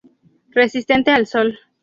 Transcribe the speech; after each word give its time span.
Resistente 0.49 1.11
al 1.11 1.27
sol. 1.27 1.59